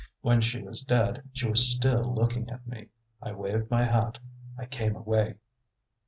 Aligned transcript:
When 0.21 0.41
she 0.41 0.63
was 0.63 0.81
dead 0.81 1.29
she 1.31 1.47
was 1.47 1.75
still 1.75 2.15
looking 2.15 2.49
at 2.49 2.65
me. 2.65 2.87
I 3.21 3.33
waved 3.33 3.69
my 3.69 3.83
hat; 3.83 4.17
I 4.57 4.65
came 4.65 4.95
away." 4.95 5.35